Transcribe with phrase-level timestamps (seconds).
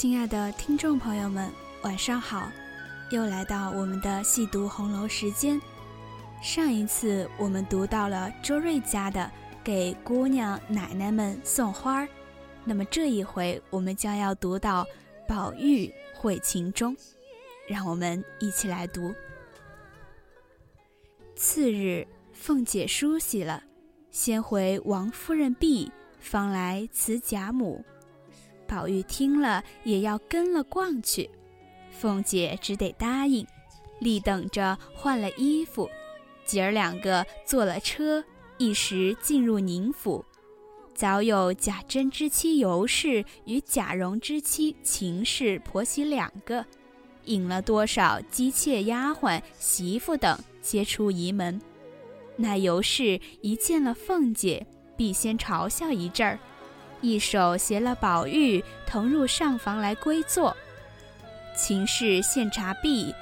[0.00, 1.52] 亲爱的听众朋友们，
[1.82, 2.50] 晚上好！
[3.10, 5.60] 又来到我们的细读红楼时间。
[6.42, 9.30] 上一次我们读到了周瑞家的
[9.62, 12.08] 给姑娘奶奶们送花儿，
[12.64, 14.86] 那么这一回我们将要读到
[15.28, 16.96] 宝玉会秦钟，
[17.68, 19.14] 让我们一起来读。
[21.36, 23.62] 次日，凤姐梳洗了，
[24.10, 27.84] 先回王夫人婢，方来辞贾母。
[28.70, 31.28] 宝玉听了也要跟了逛去，
[31.90, 33.44] 凤姐只得答应，
[33.98, 35.90] 立等着换了衣服。
[36.44, 38.24] 姐儿两个坐了车，
[38.58, 40.24] 一时进入宁府。
[40.94, 46.64] 早有贾珍之妻尤氏与贾蓉之妻秦氏婆媳两个，
[47.24, 51.60] 引了多少姬妾丫鬟媳妇等，皆出仪门。
[52.36, 54.64] 那尤氏一见了凤姐，
[54.96, 56.38] 必先嘲笑一阵儿，
[57.00, 60.56] 一手携了宝玉同入上房来归坐。
[61.56, 63.14] 秦氏献茶毕，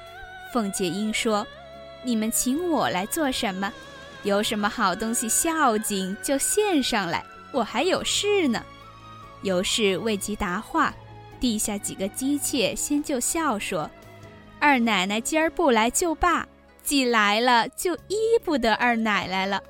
[0.53, 1.45] 凤姐应说。
[2.01, 3.73] 你们请我来做什么？
[4.23, 8.63] 有什么好东西孝敬就献上来，我还有事呢。
[9.41, 10.93] 尤氏未及答话，
[11.41, 13.89] 地下几个姬妾先就笑说
[14.59, 16.47] ：“二奶奶今儿不来就罢，
[16.83, 19.61] 既来了就依不得二奶奶了。”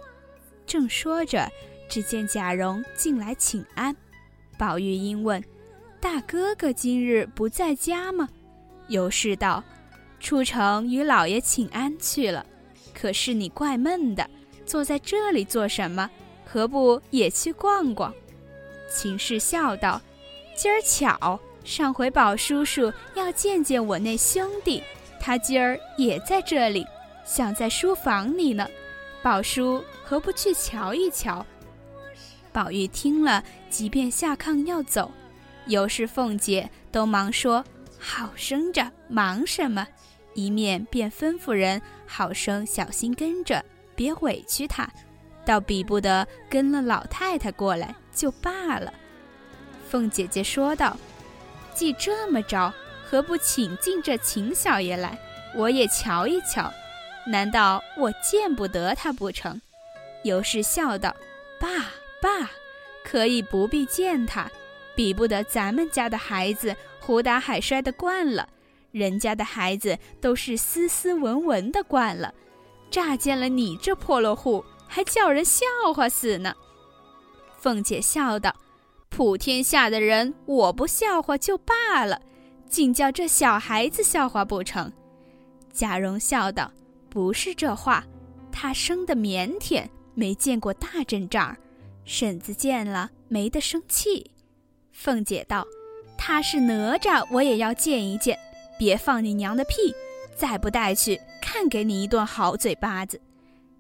[0.68, 1.52] 正说着，
[1.90, 3.96] 只见贾蓉进来请安。
[4.58, 5.44] 宝玉因问
[6.00, 8.30] ：“大哥哥今日不在家吗？”
[8.88, 9.64] 尤氏道。
[10.22, 12.46] 出城与老爷请安去了，
[12.94, 14.30] 可是你怪闷的，
[14.66, 16.10] 坐在这里做什么？
[16.46, 18.14] 何不也去逛逛？
[18.94, 20.02] 秦氏笑道
[20.58, 24.84] ：“今儿巧，上回宝叔叔要见见我那兄弟，
[25.22, 26.86] 他今儿也在这里，
[27.24, 28.68] 想在书房里呢。
[29.24, 31.46] 宝叔何不去瞧一瞧？”
[32.52, 35.12] 宝玉听了，即便下炕要走，
[35.68, 37.64] 尤氏、凤姐都忙说
[38.00, 39.88] ：“好生着，忙什么？”
[40.36, 43.64] 一面便吩咐人好生小心跟着，
[43.96, 44.90] 别委屈他，
[45.44, 48.94] 倒比不得跟了老太太过来就罢了。
[49.90, 50.96] 凤姐姐说道
[51.74, 52.74] ：“既这么着，
[53.04, 55.18] 何不请进这秦小爷来，
[55.56, 56.72] 我也瞧一瞧？
[57.28, 59.60] 难道我见不得他不成？”
[60.24, 61.16] 尤氏笑道
[61.60, 61.68] ：“爸
[62.22, 62.50] 爸，
[63.04, 64.50] 可以不必见他，
[64.96, 68.48] 比不得咱们家的孩子胡打海摔的惯了。”
[68.92, 72.34] 人家的孩子都是斯斯文文的惯了，
[72.90, 75.64] 乍见了你这破落户，还叫人笑
[75.96, 76.56] 话死呢。
[77.60, 78.56] 凤姐笑道
[79.10, 82.20] ：“普天下的人，我不笑话就罢了，
[82.68, 84.92] 竟叫这小孩子笑话不成？”
[85.72, 86.72] 贾蓉笑道
[87.12, 88.04] ：“不是这话，
[88.52, 91.56] 他生的腼腆，没见过大阵仗，
[92.10, 94.32] 婶子见了没得生气。”
[94.92, 95.64] 凤姐道
[96.18, 98.36] ：“他是哪吒，我也要见一见。”
[98.80, 99.94] 别放你娘的屁！
[100.36, 103.22] 再不带去，看给你一顿好嘴巴子。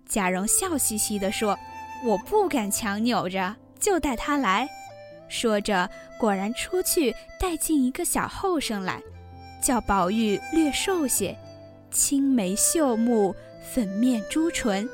[0.05, 1.57] 贾蓉笑嘻嘻地说
[2.05, 4.69] ：“我不敢强扭着，就带他来。”
[5.27, 5.89] 说着，
[6.19, 9.01] 果然出去带进一个小后生来，
[9.59, 11.35] 叫宝玉略瘦些，
[11.89, 13.33] 青眉秀目，
[13.73, 14.87] 粉面朱唇，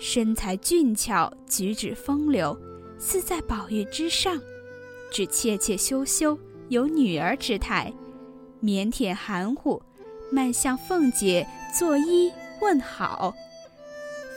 [0.00, 2.56] 身材俊俏，举止风流，
[2.98, 4.40] 似在宝玉之上，
[5.10, 6.38] 只怯怯羞羞，
[6.68, 7.92] 有女儿之态。
[8.62, 9.80] 腼腆含糊，
[10.32, 11.46] 慢向凤姐
[11.78, 13.34] 作揖问好。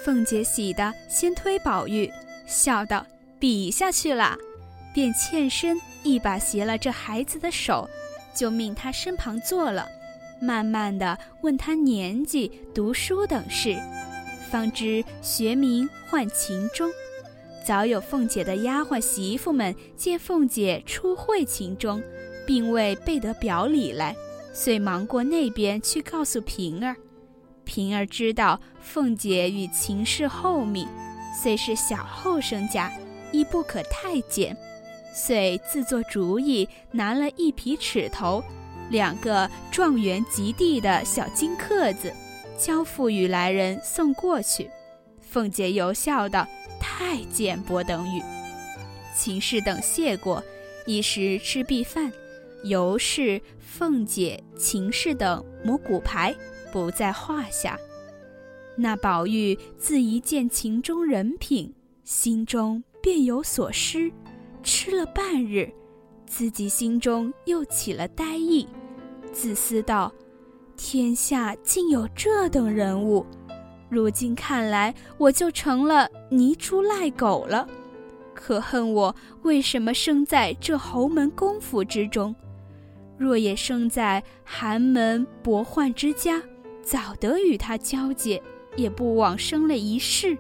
[0.06, 2.12] 凤姐喜的先推宝玉，
[2.48, 3.06] 笑道
[3.40, 4.38] ：“比下去了。”
[4.94, 7.90] 便欠身一把携了这孩子的手，
[8.36, 9.88] 就命他身旁坐了，
[10.42, 13.78] 慢慢的问他年纪、读书等事，
[14.52, 16.92] 方知学名唤秦钟。
[17.66, 22.02] 早有凤姐的丫鬟媳妇们见凤姐初会秦钟。
[22.46, 24.16] 并未备得表里来，
[24.54, 26.96] 遂忙过那边去告诉平儿。
[27.64, 30.88] 平儿知道凤姐与秦氏厚密，
[31.42, 32.92] 虽是小后生家，
[33.32, 34.58] 亦不可太监，
[35.14, 38.44] 遂自作主意，拿了一匹尺头，
[38.90, 42.12] 两个状元及第的小金刻子，
[42.58, 44.70] 交付与来人送过去。
[45.22, 46.46] 凤姐又笑道
[46.82, 48.22] ：“太监不等语。”
[49.16, 50.44] 秦氏等谢过，
[50.86, 52.12] 一时吃毕饭。
[52.64, 56.36] 尤氏、凤姐、秦氏等母骨牌
[56.72, 57.76] 不在话下。
[58.76, 61.74] 那宝玉自一见秦钟人品，
[62.04, 64.12] 心中便有所失，
[64.62, 65.74] 吃了半日，
[66.28, 68.68] 自己心中又起了呆意，
[69.34, 70.14] 自私道：
[70.78, 73.26] 天下竟有这等人物，
[73.92, 77.68] 如今看来，我就成了泥猪赖狗了。
[78.34, 82.34] 可恨我为什么生在这侯门公府之中？
[83.18, 86.42] 若也生在寒门薄宦之家，
[86.82, 88.42] 早得与他交结，
[88.78, 90.38] 也不枉生了一世。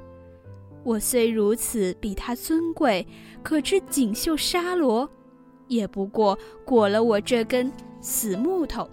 [0.85, 3.05] 我虽如此比他尊贵，
[3.43, 5.07] 可知锦绣纱罗，
[5.67, 7.69] 也不过裹了我这根
[7.99, 8.89] 死木头；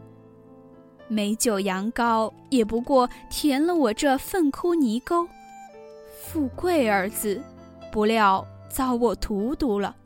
[1.08, 5.26] 美酒羊羔，也不过填了我这粪窟泥沟。
[6.22, 7.42] 富贵二字，
[7.90, 9.96] 不料遭我荼毒了。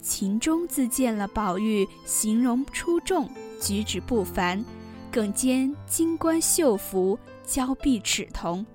[0.00, 4.64] 秦钟自见了宝玉形容出众，举止不凡，
[5.12, 8.66] 更兼金冠绣服，娇臂齿瞳，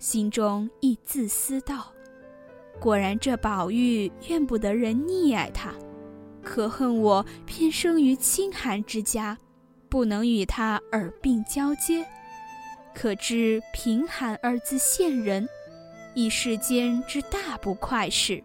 [0.00, 1.86] 心中亦自私道：
[2.80, 5.72] 果然这宝玉怨不得人溺爱他，
[6.42, 9.38] 可恨我偏生于清寒之家，
[9.94, 12.04] 不能与他耳鬓交接。
[12.92, 15.48] 可知贫寒二字现人，
[16.14, 18.42] 亦世间之大不快事。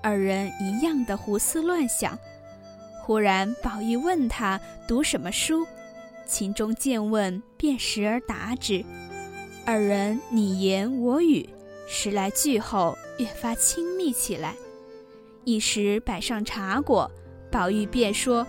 [0.00, 2.16] 二人一样的胡思乱想，
[3.00, 5.66] 忽然宝玉问他读什么书，
[6.24, 8.84] 秦钟见问，便时而答之。
[9.66, 11.48] 二人你言我语，
[11.88, 14.54] 十来句后，越发亲密起来。
[15.42, 17.10] 一时摆上茶果，
[17.50, 18.46] 宝玉便说：“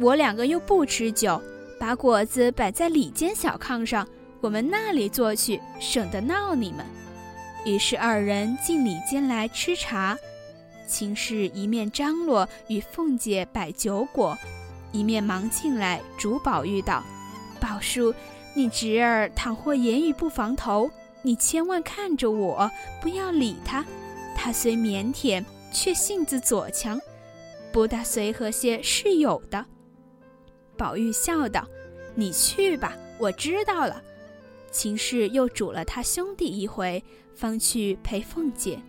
[0.00, 1.40] 我两个又不吃酒，
[1.78, 4.06] 把果子摆在里间小炕上，
[4.40, 6.86] 我们那里坐去，省得闹你们。”
[7.66, 10.16] 于是二人进里间来吃茶。
[10.86, 14.38] 秦氏一面张罗与凤姐摆酒果，
[14.92, 17.02] 一面忙进来嘱宝玉道
[17.60, 18.14] ：“宝叔，
[18.54, 20.88] 你侄儿倘或言语不防头，
[21.22, 22.70] 你千万看着我，
[23.02, 23.84] 不要理他。
[24.36, 26.98] 他虽腼腆，却性子左强，
[27.72, 29.66] 不大随和些是有的。”
[30.78, 31.66] 宝玉笑道
[32.14, 34.00] ：“你去吧，我知道了。”
[34.70, 37.02] 秦氏又嘱了他兄弟一回，
[37.34, 38.80] 方去陪凤姐。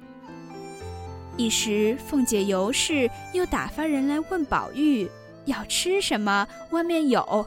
[1.35, 5.09] 一时，凤姐尤氏又打发人来问宝玉
[5.45, 7.45] 要吃什么，外面有，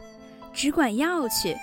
[0.52, 1.56] 只管要去。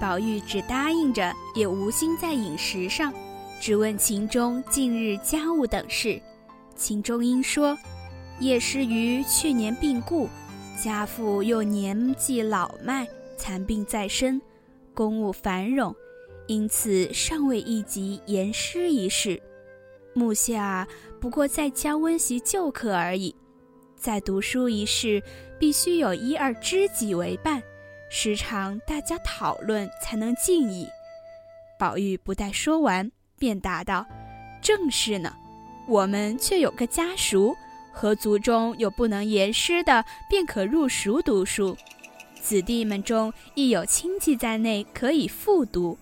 [0.00, 3.12] 宝玉只答应着，也无心在饮食上，
[3.60, 6.20] 只问秦钟近日家务等事。
[6.74, 7.76] 秦钟因说
[8.40, 10.30] ：“叶师于去年病故，
[10.82, 13.06] 家父又年纪老迈，
[13.36, 14.40] 残病在身，
[14.94, 15.94] 公务繁冗，
[16.46, 19.40] 因此尚未一及言师一事。
[20.14, 20.88] 目下。”
[21.20, 23.36] 不过在家温习旧课而已，
[23.94, 25.22] 在读书一事，
[25.58, 27.62] 必须有一二知己为伴，
[28.08, 30.88] 时常大家讨论，才能进矣。
[31.78, 34.06] 宝玉不待说完，便答道
[34.64, 35.30] ：“正是呢，
[35.86, 37.54] 我们却有个家塾，
[38.00, 41.76] 和族中有不能言师的，便可入塾读书；
[42.40, 45.98] 子弟们中亦有亲戚在内，可以复读。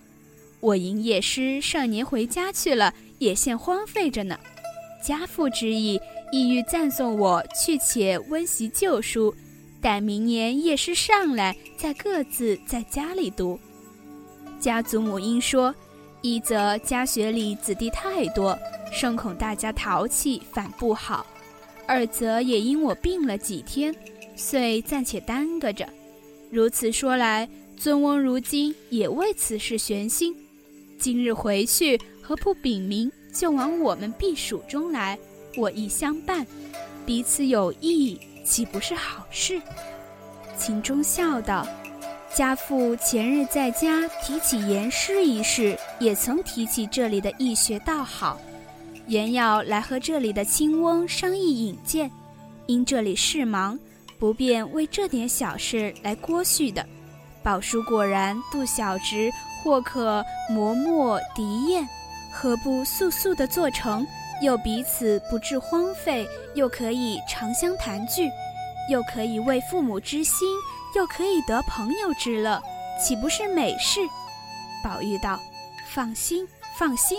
[0.61, 4.39] 我吟夜师，上年回家去了，也现荒废着呢。”
[5.03, 5.99] 家父之意，
[6.31, 9.35] 意欲赞颂我去且温习旧书，
[9.81, 13.59] 待明年夜师上来，再各自在家里读。
[14.57, 15.75] 家祖母因说：
[16.21, 18.57] 一则家学里子弟太多，
[18.89, 21.25] 甚恐大家淘气反不好；
[21.89, 23.95] 二则也因我病了几天，
[24.35, 25.89] 遂暂且耽搁着。
[26.51, 30.35] 如此说来，尊翁如今也为此事悬心。
[30.99, 33.11] 今日回去，何不禀明？
[33.33, 35.17] 就往我们避暑中来，
[35.57, 36.45] 我亦相伴，
[37.07, 39.59] 彼此有益，岂不是好事？
[40.55, 41.67] 秦钟笑道
[42.35, 48.39] ：“家父前日在家提起言诗一事，也曾提起这里的易学道好，
[49.09, 52.11] 原要来和这里的青翁商议引荐，
[52.67, 53.77] 因这里事忙，
[54.19, 56.85] 不便为这点小事来过续的。
[57.41, 59.31] 宝叔果然度小侄，
[59.63, 61.87] 或可磨墨涤砚。”
[62.31, 64.05] 何不速速的做成，
[64.43, 68.29] 又彼此不致荒废，又可以长相谈聚，
[68.91, 70.47] 又可以为父母之心，
[70.95, 72.61] 又可以得朋友之乐，
[73.03, 74.01] 岂不是美事？
[74.83, 75.39] 宝玉道
[75.89, 76.47] ：“放心，
[76.77, 77.17] 放心，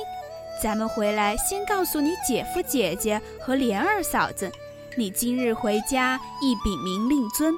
[0.62, 4.52] 咱们回来先告诉你姐夫、姐姐和莲二嫂子，
[4.94, 7.54] 你今日回家亦禀明令尊，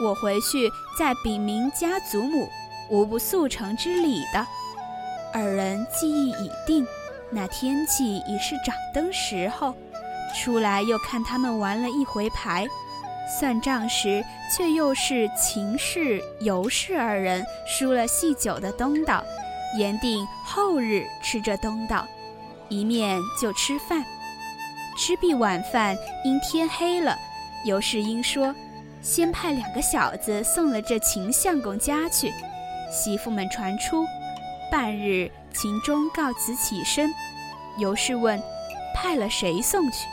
[0.00, 2.48] 我回去再禀明家祖母，
[2.88, 4.46] 无不速成之礼的。”
[5.34, 6.86] 二人记忆已定，
[7.28, 9.74] 那天气已是掌灯时候，
[10.36, 12.68] 出来又看他们玩了一回牌，
[13.40, 19.24] 算账时却又是秦氏、尤氏二人输了细酒的东道，
[19.76, 22.06] 言定后日吃这东道，
[22.74, 24.04] 一面就吃饭。
[24.96, 27.16] 吃毕晚饭，因天黑了，
[27.64, 28.54] 尤氏因说，
[29.02, 32.32] 先派两个小子送了这秦相公家去，
[32.90, 34.04] 媳妇们传出。
[34.70, 37.12] 半日，秦钟告辞起身，
[37.78, 38.40] 尤氏问
[38.94, 40.06] ：“派了谁送去？”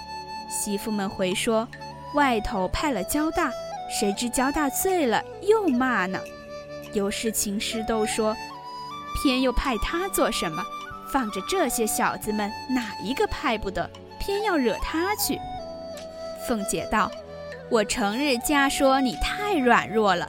[0.50, 1.68] 媳妇们回说
[2.14, 3.52] ：“外头派了焦大，
[3.90, 6.20] 谁知焦大醉了，又骂呢。
[6.94, 8.36] 尤氏、秦师都说，
[9.22, 10.64] 偏又派他做什么？
[11.12, 13.90] 放着这些小子们，哪一个派不得？
[14.20, 15.40] 偏要惹他去。
[16.48, 17.12] 凤姐道
[17.70, 20.28] ：“我成日家说你太软弱了，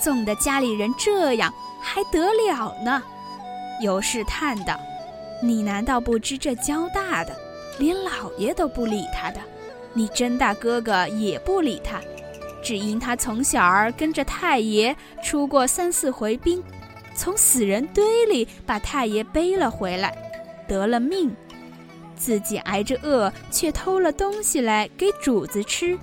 [0.00, 3.02] 纵得家里人这样，还得了呢？”
[3.82, 4.78] 尤氏叹道
[5.42, 7.34] ：“你难道不知这焦大的，
[7.78, 9.40] 连老爷都不理他的？
[9.92, 12.00] 你甄大哥哥也不理他，
[12.62, 16.62] 只因他从小儿跟着太爷出过三四回兵，
[17.14, 20.16] 从死人堆里把太爷背了回来，
[20.66, 21.34] 得了命。”
[22.16, 25.98] 自己挨着饿，却偷了东西来给主子吃，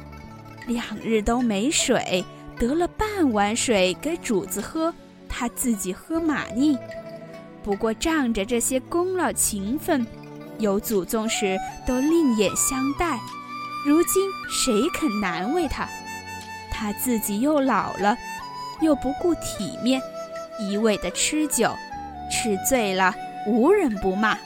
[0.67, 2.23] 两日都没水，
[2.59, 4.93] 得了半碗水给主子喝，
[5.29, 6.77] 他自己喝马腻。
[7.63, 10.05] 不过仗着这些功劳情分，
[10.59, 13.17] 有祖宗时都另眼相待，
[13.87, 15.87] 如今谁肯难为他？
[16.69, 18.17] 他自己又老了，
[18.81, 20.01] 又不顾体面，
[20.61, 21.73] 一味的吃酒，
[22.31, 23.13] 吃醉了
[23.47, 24.37] 无人不骂。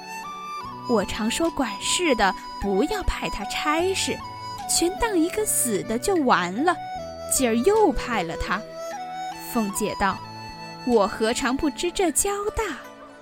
[0.89, 4.15] 我常说管事的不要派他差事，
[4.69, 6.75] 全当一个死的就完了。
[7.31, 8.61] 今儿又派了他。
[9.51, 10.17] 凤姐道
[10.85, 12.77] ：“我何尝不知这交大，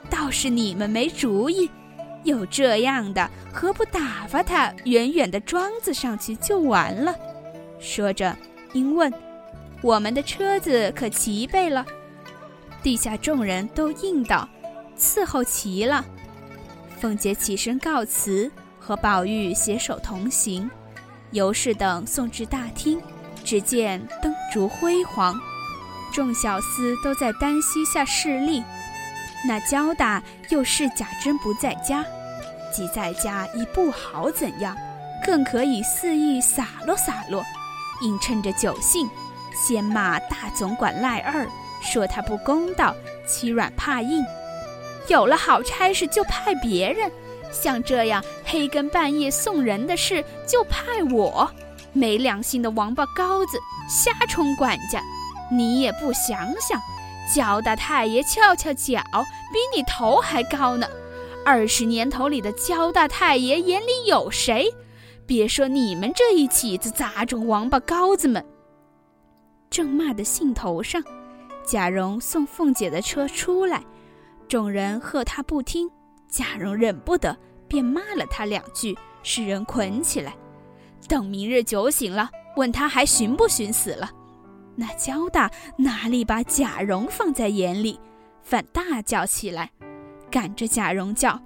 [0.09, 1.71] 倒是你们没主意。
[2.23, 7.15] 有这样的，何不打发他远远的庄子上去就完了？”
[7.79, 8.35] 说着，
[8.73, 9.11] 因问
[9.81, 11.85] ：“我们的车子可齐备了？”
[12.83, 14.47] 地下众人都应道
[14.99, 16.05] ：“伺候齐了。”
[16.99, 20.69] 凤姐起身告辞，和宝玉携手同行。
[21.31, 23.01] 尤氏等送至大厅，
[23.43, 25.35] 只见灯烛辉煌，
[26.13, 28.61] 众小厮都在单膝下侍立。
[29.47, 32.05] 那焦大又是贾珍不在家，
[32.71, 34.77] 即在家已不好怎样，
[35.25, 37.43] 更可以肆意洒落洒落。
[38.01, 39.09] 应趁着酒兴，
[39.55, 41.47] 先骂大总管赖二，
[41.83, 42.95] 说他不公道，
[43.27, 44.23] 欺软怕硬。
[45.07, 47.11] 有了好差事就派别人，
[47.51, 51.47] 像这样黑更半夜送人的事就派我，
[51.91, 53.59] 没良心的王八羔子，
[53.89, 55.01] 瞎充管家！
[55.51, 56.81] 你也不想想，
[57.35, 59.03] 焦大太爷翘翘脚，
[59.51, 60.87] 比你头还高呢。
[61.45, 64.73] 二十年头里的焦大太爷眼里有谁？
[65.25, 68.43] 别说你们这一起子杂种王八羔子们！
[69.69, 71.03] 正骂的兴头上，
[71.65, 73.83] 贾蓉送凤姐的车出来。
[74.47, 75.89] 众人喝他不听，
[76.27, 77.35] 贾蓉忍不得，
[77.67, 80.35] 便骂了他两句，使人捆起来。
[81.07, 84.11] 等明日酒醒了，问他还寻不寻死了。
[84.75, 87.99] 那焦大哪里把贾蓉放在眼里，
[88.41, 89.69] 反大叫起来，
[90.31, 91.39] 赶着贾蓉叫：“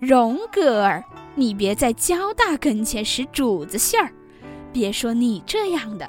[0.00, 4.12] 蓉哥儿，你别在焦大跟前使主子性儿。
[4.72, 6.06] 别说你这样的，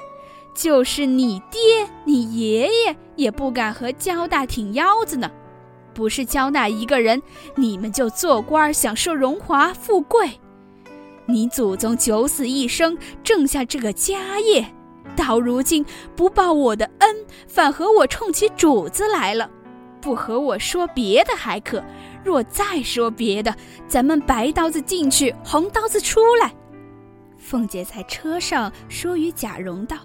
[0.54, 5.30] 就是你爹、你爷爷也不敢和焦大挺腰子呢。”
[5.94, 7.20] 不是焦大一个人，
[7.54, 10.40] 你们就做官享受荣华富贵。
[11.26, 14.66] 你祖宗九死一生，挣下这个家业，
[15.14, 15.84] 到如今
[16.16, 19.50] 不报我的恩，反和我冲起主子来了。
[20.00, 21.84] 不和我说别的还可，
[22.24, 23.54] 若再说别的，
[23.86, 26.52] 咱们白刀子进去，红刀子出来。
[27.36, 29.98] 凤姐在车上说与贾蓉道：“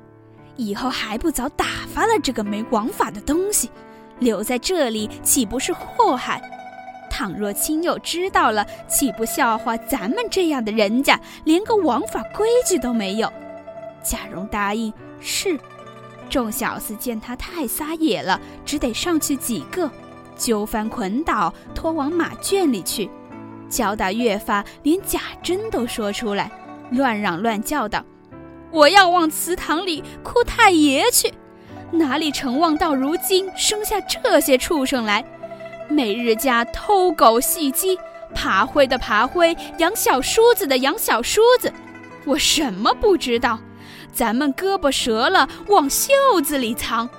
[0.58, 3.72] 以后还不早打发了这个没王法的东西。”
[4.20, 6.42] 留在这里岂不是祸害？
[7.10, 13.32] 倘若亲友知道了，岂不笑话咱们这样的人家，连个王法规矩都没有？
[14.04, 15.60] 贾蓉答应是。
[16.30, 19.90] 众小厮见他太撒野了，只得上去几个，
[20.36, 23.10] 揪翻捆倒，拖往马圈里去。
[23.70, 26.52] 焦大越发连贾珍都说出来，
[26.90, 28.04] 乱嚷乱叫道
[28.72, 31.34] ：“我要往祠堂里哭太爷去。”
[31.90, 35.24] 哪里成望到如今生下这些畜生来，
[35.88, 37.98] 每日家偷狗戏鸡，
[38.36, 41.72] 爬灰的爬灰，养小叔子的养小叔子，
[42.26, 43.58] 我什么不知道？
[44.12, 46.12] 咱们胳膊折了往袖
[46.44, 47.10] 子里藏。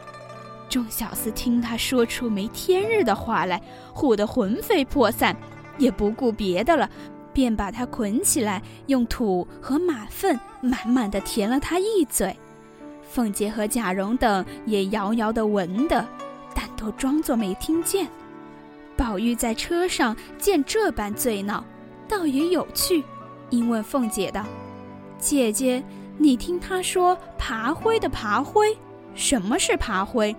[0.68, 3.58] 众小厮听他说出没天日的话来，
[3.94, 5.34] 唬得魂飞魄散，
[5.78, 6.90] 也不顾别的了，
[7.38, 12.36] 便把他捆起来，用土和马粪满满的填了他一嘴。
[13.08, 16.04] 凤姐和贾蓉等也遥遥的闻的，
[16.52, 18.08] 但都装作没听见。
[18.96, 21.62] 宝玉在车上见这般醉闹，
[22.08, 23.04] 倒也有趣，
[23.50, 24.44] 因问凤姐道
[25.16, 25.80] ：“姐姐，
[26.16, 28.76] 你听他说爬灰的爬灰，
[29.14, 30.34] 什么是爬灰？”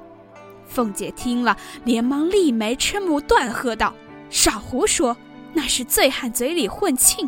[0.68, 3.94] 凤姐听了，连忙立眉嗔目，断喝道
[4.30, 5.16] ：“少胡说！
[5.54, 7.28] 那是醉汉嘴里混庆。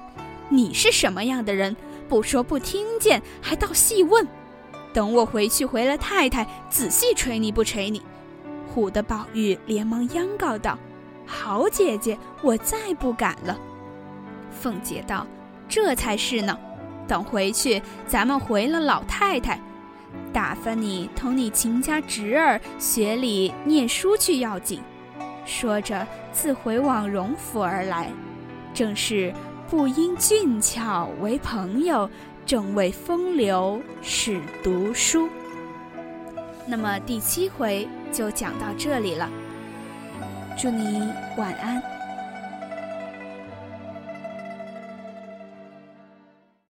[0.49, 1.75] 你是什么样的人？
[2.09, 4.27] 不说不听见，还倒细问。”
[4.93, 8.01] 等我回去回了太太，仔细捶你不捶你。”
[8.75, 10.77] 唬得宝玉连忙央告道
[11.25, 13.57] ：“好姐姐，我再不敢了。”
[14.51, 15.25] 凤姐道
[15.69, 16.57] ：“这才是呢，
[17.07, 19.57] 等回去咱们回了老太太，
[20.33, 24.81] 打发你同你秦家侄儿学里念书去要紧。”
[25.45, 28.10] 说着，自回往荣府而来，
[28.74, 29.33] 正是
[29.69, 32.10] 不因俊俏为朋友，
[32.45, 35.27] 正为风流始读书。
[36.65, 39.29] 那么第七回就讲到这里了，
[40.57, 41.90] 祝你晚安。